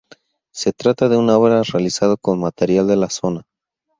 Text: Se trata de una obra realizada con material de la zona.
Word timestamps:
Se 0.51 0.73
trata 0.73 1.09
de 1.09 1.15
una 1.15 1.37
obra 1.37 1.61
realizada 1.61 2.15
con 2.17 2.39
material 2.39 2.87
de 2.87 2.95
la 2.95 3.11
zona. 3.11 3.45